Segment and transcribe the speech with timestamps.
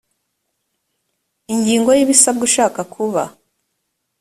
[1.53, 3.23] ingingo ya ibisabwa ushaka kuba